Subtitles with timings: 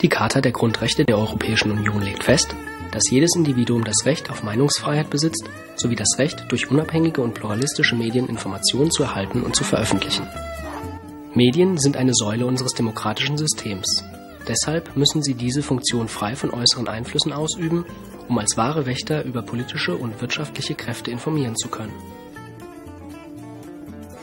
[0.00, 2.54] Die Charta der Grundrechte der Europäischen Union legt fest,
[2.92, 7.94] dass jedes Individuum das Recht auf Meinungsfreiheit besitzt sowie das Recht, durch unabhängige und pluralistische
[7.94, 10.26] Medien Informationen zu erhalten und zu veröffentlichen.
[11.34, 14.04] Medien sind eine Säule unseres demokratischen Systems.
[14.46, 17.84] Deshalb müssen sie diese Funktion frei von äußeren Einflüssen ausüben,
[18.28, 21.92] um als wahre Wächter über politische und wirtschaftliche Kräfte informieren zu können.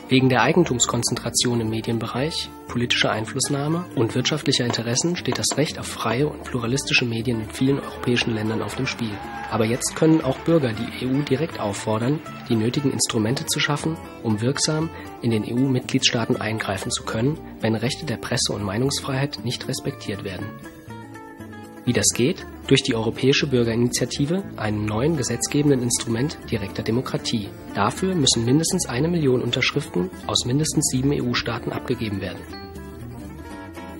[0.08, 6.28] Wegen der Eigentumskonzentration im Medienbereich, politischer Einflussnahme und wirtschaftlicher Interessen steht das Recht auf freie
[6.28, 9.10] und pluralistische Medien in vielen europäischen Ländern auf dem Spiel.
[9.50, 14.40] Aber jetzt können auch Bürger die EU direkt auffordern, die nötigen Instrumente zu schaffen, um
[14.40, 14.90] wirksam
[15.22, 20.46] in den EU-Mitgliedstaaten eingreifen zu können, wenn Rechte der Presse- und Meinungsfreiheit nicht respektiert werden.
[21.86, 22.44] Wie das geht?
[22.66, 27.48] Durch die Europäische Bürgerinitiative, einem neuen gesetzgebenden Instrument direkter Demokratie.
[27.76, 32.40] Dafür müssen mindestens eine Million Unterschriften aus mindestens sieben EU-Staaten abgegeben werden.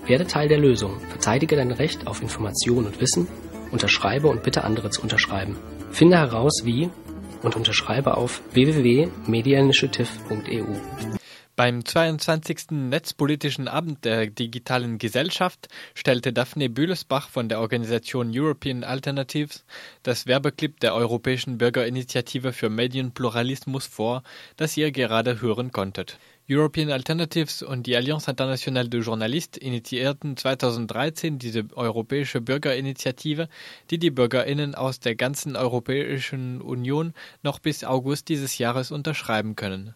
[0.05, 3.29] Werde Teil der Lösung, verteidige dein Recht auf Information und Wissen,
[3.71, 5.57] unterschreibe und bitte andere zu unterschreiben.
[5.93, 6.91] Finde heraus wie
[7.43, 10.65] und unterschreibe auf www.mediainitiative.eu.
[11.57, 12.73] Beim 22.
[12.73, 19.65] Netzpolitischen Abend der digitalen Gesellschaft stellte Daphne Bühlesbach von der Organisation European Alternatives
[20.03, 24.23] das Werbeclip der Europäischen Bürgerinitiative für Medienpluralismus vor,
[24.59, 26.19] das ihr gerade hören konntet.
[26.47, 33.49] European Alternatives und die Alliance Internationale de Journalistes initiierten 2013 diese europäische Bürgerinitiative,
[33.91, 39.95] die die Bürgerinnen aus der ganzen Europäischen Union noch bis August dieses Jahres unterschreiben können.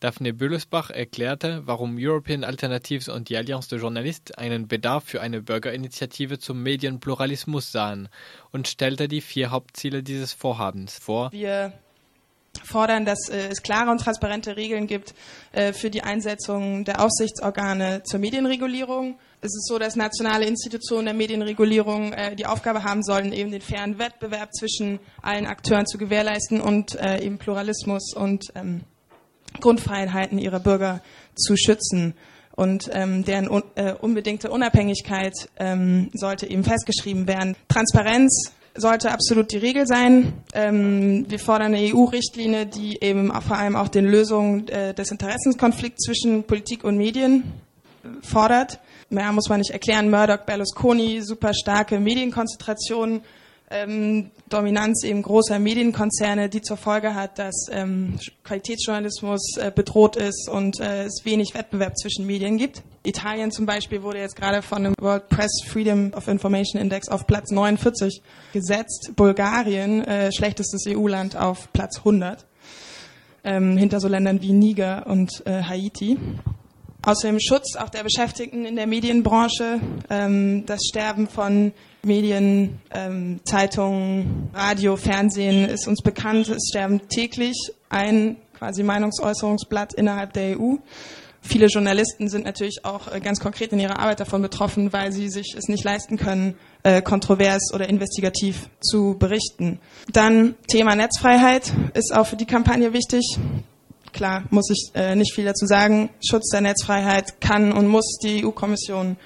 [0.00, 5.42] Daphne Büllesbach erklärte, warum European Alternatives und die Allianz de Journalistes einen Bedarf für eine
[5.42, 8.08] Bürgerinitiative zum Medienpluralismus sahen
[8.50, 11.30] und stellte die vier Hauptziele dieses Vorhabens vor.
[11.32, 11.74] Wir
[12.64, 15.14] fordern, dass äh, es klare und transparente Regeln gibt
[15.52, 19.18] äh, für die Einsetzung der Aufsichtsorgane zur Medienregulierung.
[19.40, 23.60] Es ist so, dass nationale Institutionen der Medienregulierung äh, die Aufgabe haben sollen, eben den
[23.60, 28.82] fairen Wettbewerb zwischen allen Akteuren zu gewährleisten und äh, eben Pluralismus und ähm,
[29.60, 31.00] Grundfreiheiten ihrer Bürger
[31.34, 32.14] zu schützen.
[32.56, 37.56] Und ähm, deren un äh, unbedingte Unabhängigkeit ähm, sollte eben festgeschrieben werden.
[37.68, 40.32] Transparenz sollte absolut die Regel sein.
[40.52, 46.04] Ähm, wir fordern eine EU-Richtlinie, die eben vor allem auch den Lösungen äh, des Interessenskonflikts
[46.04, 47.44] zwischen Politik und Medien
[48.22, 48.80] fordert.
[49.08, 50.10] Mehr muss man nicht erklären.
[50.10, 53.22] Murdoch, Berlusconi, super starke Medienkonzentration
[53.70, 60.48] ähm, Dominanz eben großer Medienkonzerne, die zur Folge hat, dass ähm, Qualitätsjournalismus äh, bedroht ist
[60.48, 62.82] und äh, es wenig Wettbewerb zwischen Medien gibt.
[63.04, 67.28] Italien zum Beispiel wurde jetzt gerade von dem World Press Freedom of Information Index auf
[67.28, 68.22] Platz 49
[68.52, 69.12] gesetzt.
[69.14, 72.46] Bulgarien, äh, schlechtestes EU-Land, auf Platz 100.
[73.42, 76.18] Ähm, hinter so Ländern wie Niger und äh, Haiti.
[77.02, 81.72] Außerdem Schutz auch der Beschäftigten in der Medienbranche, ähm, das Sterben von
[82.02, 86.48] Medien, ähm, Zeitungen, Radio, Fernsehen ist uns bekannt.
[86.48, 87.56] Es sterben täglich
[87.90, 90.76] ein quasi Meinungsäußerungsblatt innerhalb der EU.
[91.42, 95.28] Viele Journalisten sind natürlich auch äh, ganz konkret in ihrer Arbeit davon betroffen, weil sie
[95.28, 99.78] sich es nicht leisten können, äh, kontrovers oder investigativ zu berichten.
[100.12, 103.38] Dann Thema Netzfreiheit ist auch für die Kampagne wichtig.
[104.12, 106.10] Klar, muss ich äh, nicht viel dazu sagen.
[106.26, 109.16] Schutz der Netzfreiheit kann und muss die EU-Kommission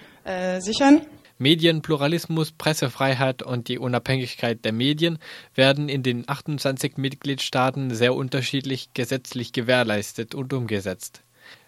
[0.60, 1.02] sichern.
[1.38, 5.18] Medienpluralismus, Pressefreiheit und die Unabhängigkeit der Medien
[5.54, 11.22] werden in den 28 Mitgliedstaaten sehr unterschiedlich gesetzlich gewährleistet und umgesetzt.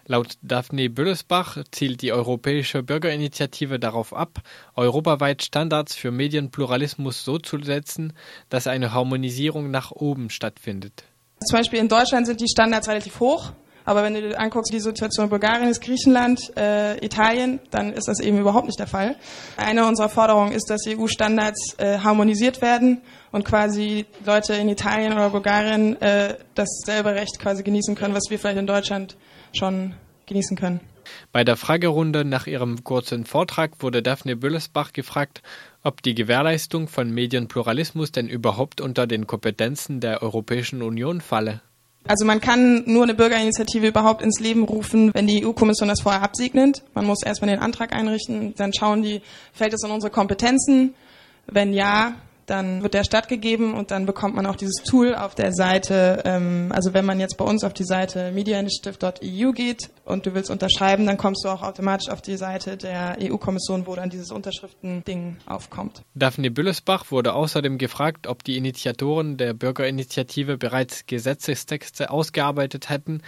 [0.05, 4.41] Laut Daphne Büllesbach zielt die Europäische Bürgerinitiative darauf ab,
[4.75, 8.13] europaweit Standards für Medienpluralismus so zu setzen,
[8.47, 11.03] dass eine Harmonisierung nach oben stattfindet.
[11.45, 13.51] Zum Beispiel in Deutschland sind die Standards relativ hoch,
[13.87, 18.09] aber wenn du dir anguckst, die Situation in Bulgarien ist, Griechenland, äh, Italien, dann ist
[18.09, 19.15] das eben überhaupt nicht der Fall.
[19.55, 22.99] Eine unserer Forderungen ist, dass EU-Standards äh, harmonisiert werden
[23.31, 28.37] und quasi Leute in Italien oder Bulgarien äh, dasselbe Recht quasi genießen können, was wir
[28.37, 29.15] vielleicht in Deutschland
[29.57, 29.95] schon
[30.25, 30.81] genießen können.
[31.31, 35.41] Bei der Fragerunde nach ihrem kurzen Vortrag wurde Daphne Büllesbach gefragt,
[35.81, 41.61] ob die Gewährleistung von Medienpluralismus denn überhaupt unter den Kompetenzen der Europäischen Union falle.
[42.07, 46.23] Also man kann nur eine Bürgerinitiative überhaupt ins Leben rufen, wenn die EU-Kommission das vorher
[46.23, 46.83] absegnet.
[46.93, 49.21] Man muss erstmal den Antrag einrichten, dann schauen die,
[49.51, 50.95] fällt es in unsere Kompetenzen?
[51.47, 52.15] Wenn ja,
[52.47, 56.23] dann wird der stattgegeben und dann bekommt man auch dieses Tool auf der Seite.
[56.25, 60.49] Ähm, also wenn man jetzt bei uns auf die Seite mediainitiative.eu geht und du willst
[60.49, 65.37] unterschreiben, dann kommst du auch automatisch auf die Seite der EU-Kommission, wo dann dieses Unterschriften-Ding
[65.45, 66.01] aufkommt.
[66.15, 73.21] Daphne Büllesbach wurde außerdem gefragt, ob die Initiatoren der Bürgerinitiative bereits Gesetzestexte ausgearbeitet hätten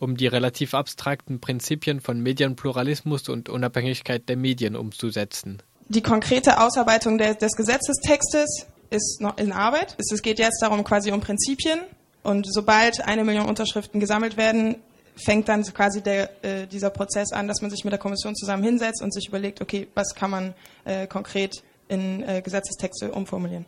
[0.00, 7.16] um die relativ abstrakten Prinzipien von Medienpluralismus und Unabhängigkeit der Medien umzusetzen Die konkrete Ausarbeitung
[7.16, 9.96] der, des Gesetzestextes ist noch in Arbeit.
[9.98, 11.80] Es, geht jetzt darum quasi um Prinzipien
[12.22, 14.76] und sobald eine Million Unterschriften gesammelt werden,
[15.16, 18.62] fängt dann quasi der, äh, dieser Prozess an, dass man sich mit der Kommission zusammen
[18.62, 20.54] hinsetzt und sich überlegt, okay, was kann man
[20.84, 23.64] äh, konkret in äh, Gesetzestexte umformulieren.